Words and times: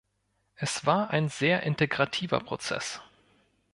Es 0.55 0.87
war 0.87 1.11
ein 1.11 1.29
sehr 1.29 1.61
integrativer 1.61 2.39
Prozess. 2.39 3.01